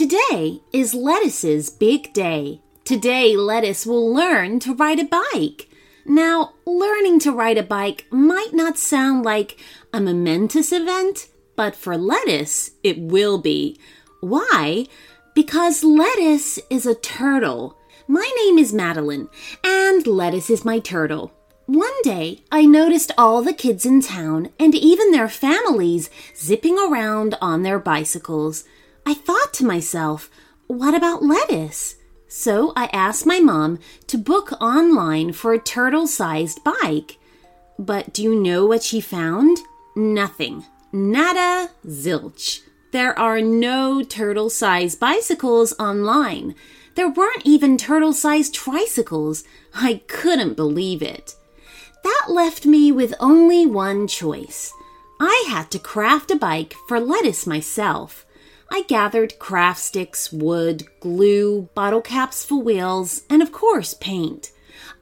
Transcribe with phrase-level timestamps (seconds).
[0.00, 2.62] Today is Lettuce's big day.
[2.84, 5.68] Today, Lettuce will learn to ride a bike.
[6.06, 9.60] Now, learning to ride a bike might not sound like
[9.92, 13.78] a momentous event, but for Lettuce, it will be.
[14.20, 14.86] Why?
[15.34, 17.76] Because Lettuce is a turtle.
[18.08, 19.28] My name is Madeline,
[19.62, 21.30] and Lettuce is my turtle.
[21.66, 27.36] One day, I noticed all the kids in town and even their families zipping around
[27.42, 28.64] on their bicycles.
[29.06, 30.30] I thought to myself,
[30.66, 31.96] what about lettuce?
[32.28, 37.18] So I asked my mom to book online for a turtle sized bike.
[37.78, 39.58] But do you know what she found?
[39.96, 40.64] Nothing.
[40.92, 42.60] Nada zilch.
[42.92, 46.54] There are no turtle sized bicycles online.
[46.94, 49.44] There weren't even turtle sized tricycles.
[49.74, 51.34] I couldn't believe it.
[52.02, 54.72] That left me with only one choice.
[55.20, 58.24] I had to craft a bike for lettuce myself.
[58.70, 64.52] I gathered craft sticks, wood, glue, bottle caps for wheels, and of course, paint.